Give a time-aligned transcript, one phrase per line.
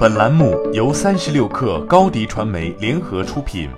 [0.00, 3.68] 本栏目由三十六氪高低传媒联合出品。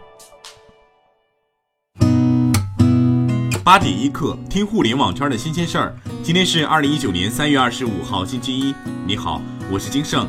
[3.64, 5.97] 八点一刻，听互联网圈的新鲜事儿。
[6.23, 8.73] 今天是二零一九年三月二十五号，星期一。
[9.05, 10.25] 你好，我是金盛。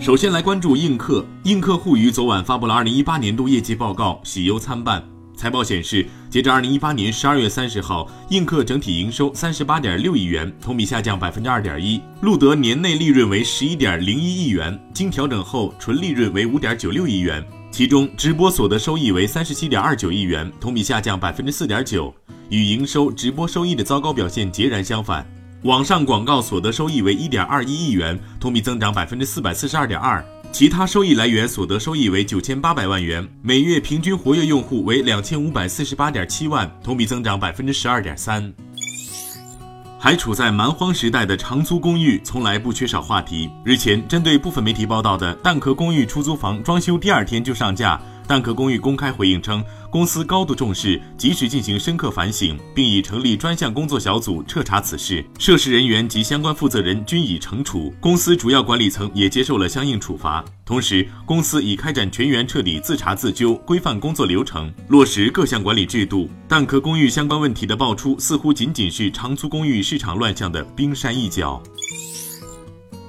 [0.00, 5.02] 首先来关注映客，映客互娱昨晚发布了二零一八年度业绩报告，喜忧参半。
[5.38, 17.40] 财报显示，截至二零一八年十二月三十号，映客整体营收三十八点六亿元，同比下降百分之二点一；路德年内利润为十一点零一亿元，经调整后纯利润为五点九六亿元。
[17.70, 22.12] 其中，直播所得收益为三十七点二九亿元，同比下降百分之四点九，
[22.50, 25.24] 与营收、直播收益的糟糕表现截然相反。
[25.62, 30.24] 网上广告所得收益为一点二一亿元，同比增长百分之四百四十二点二。
[30.58, 38.52] 其他收益来源所得收益为九千八百万元，每月平均活跃用户为两千五百四十八点七万，同比增长百分之十二点三。
[40.00, 43.48] 还处在蛮荒时代的长租公寓从来不缺少话题。
[43.64, 48.00] 日前，针对部分媒体报道的蛋壳公寓出租房装修第二天就上架。
[48.28, 60.44] 蛋壳公寓公开回应称，公司高度重视，及时进行深刻反省，并已成立专项工作小组彻查此事，涉事人员及相关负责人均已惩处，公司主要管理层也接受了相应处罚。
[60.66, 66.28] 同时，公司已开展全员彻底自查自纠，规范工作流程，落实各项管理制度。
[66.46, 71.62] 蛋壳公寓相关问题的爆出，似乎仅仅是长租公寓市场乱象的冰山一角。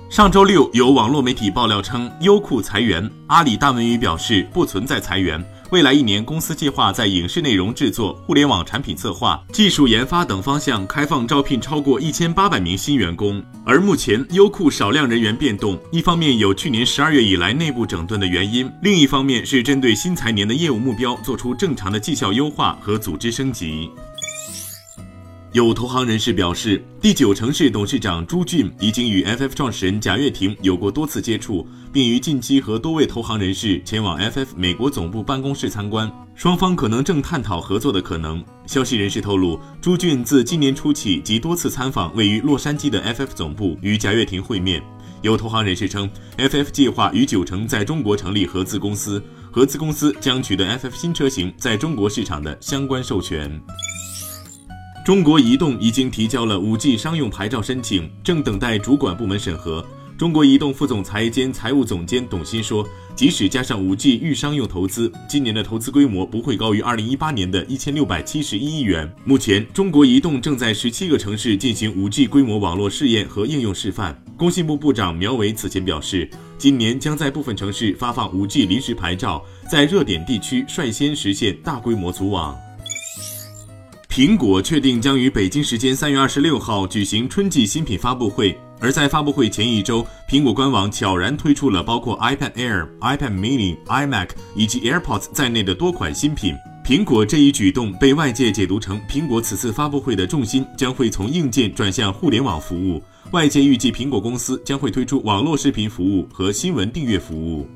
[0.09, 3.07] 上周六，有网络媒体爆料称优酷裁员。
[3.27, 13.39] 阿里大文娱表示不存在裁员，未来一年公司计划在影视内容制作、互联网产品策划、技术研发等方向开放招聘超过一千八百名新员工。
[13.63, 23.91] 而目前优酷少量人员变动，一方面有去年十二月以来内部整顿的原因，另一方面是针对新财年的业务目标做出正常的绩效优化和组织升级。
[25.51, 38.45] 有投行人士表示，第九城市董事长朱俊已经与 FF 创始人贾跃亭有过多次接触，并于近期和多位投行人士前往 FF 美国总部办公室参观，双方可能正探讨合作的可能。
[38.67, 44.83] 消息人士透露，朱俊自今年初起即多次参访位于洛杉矶的 FF 总部，与贾跃亭会面。
[45.23, 46.07] 有投行人士称
[46.37, 49.21] ，FF 计划与九城在中国成立合资公司，
[49.51, 53.59] 合资公司将取得 FF 新车型在中国市场的相关授权。
[55.05, 59.83] 中国移动已经提交了 5G 商用牌照申请，正等待主管部门审核。
[60.17, 69.09] 中国移动副总裁兼财务总监董鑫说，即使加上 5G 预商用投资，今年的投资规模不会高于2018年的一千六百七十一亿元。
[69.23, 74.21] 目前，中国移动正在十七个城市进行 5G 规模网络试验和应用示范。
[74.37, 82.55] 工信部部长苗圩此前表示，今年将在部分城市发放 5G 临时牌照，在热点地区率先实现大规模组网。
[84.09, 96.55] 苹果确定将于北京时间三月二十六号举行春季新品发布会，而在发布会前一周，苹果官网悄然推出了包括 iPad Air、iPad Mini、iMac 以及 AirPods 在内的多款新品。
[96.83, 103.01] 苹果这一举动被外界解读成苹果此次发布会的重心将会从硬件转向互联网服务。
[103.31, 107.69] 外界预计苹果公司将会推出网络视频服务和新闻订阅服务。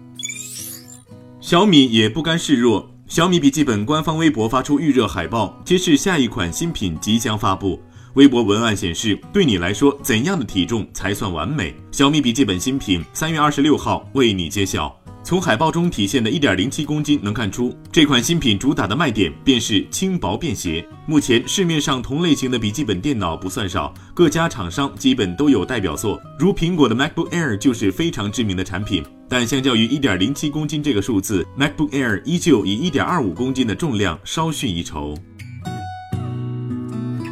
[1.40, 2.90] 小米也不甘示弱。
[3.14, 7.80] 小米笔记本官方微博发出预热海报，揭示下一款新品即将发布。
[8.16, 15.00] 微博文案显示：“对你来说，怎样的体重才算完美？”小米笔记本新品三月二十六号为你揭晓。
[15.24, 20.84] 从海报中体现的一点零七公斤能看出，这款新品主打的卖点便是轻薄便携。
[21.06, 29.04] 目前市面上同类型的笔记本电脑不算少，各家厂商基本都有代表作，如苹果的 MacBook Air 就是非常知名的产品。
[29.34, 35.18] 但相较于一点零七公斤这个数字，MacBook Air 依旧以一点二五公斤的重量稍逊一筹。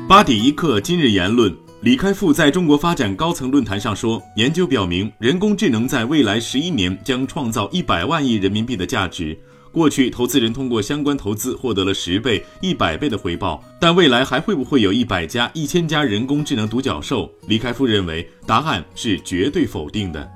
[0.09, 1.55] 八点一刻，今日言论。
[1.81, 9.37] 李开复在中国发展高层论坛上说：“研究表明，人工智能在未来十一年将创造一百万亿人民币的价值。
[9.71, 20.27] 过去，投资人通过相关投资获得了十倍、一百倍的回报，但未来还会不会有一百家、一千家人工智能独角兽？”李开复认为，答案是绝对否定的。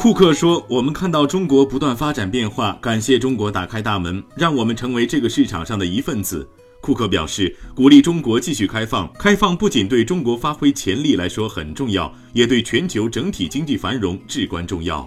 [0.00, 6.48] 库克说：“我们看到中国不断发展变化，感谢中国打开大门，让我们成为这个市场上的一份子。”
[6.80, 9.12] 库克表示，鼓励中国继续开放。
[9.18, 15.06] 开放不仅对中国发挥潜力来说很重要，也对全球整体经济繁荣至关重要。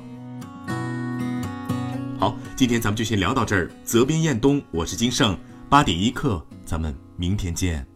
[2.19, 3.71] 好，今天咱们就先聊到这儿。
[3.83, 5.35] 责编：彦东，我是金盛。
[5.69, 7.92] 八点一刻，咱们明天见。